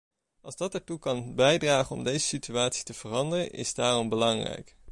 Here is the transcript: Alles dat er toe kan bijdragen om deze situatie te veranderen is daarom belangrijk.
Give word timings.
Alles 0.41 0.55
dat 0.55 0.73
er 0.73 0.83
toe 0.83 0.99
kan 0.99 1.35
bijdragen 1.35 1.95
om 1.95 2.03
deze 2.03 2.25
situatie 2.25 2.83
te 2.83 2.93
veranderen 2.93 3.51
is 3.51 3.73
daarom 3.73 4.09
belangrijk. 4.09 4.75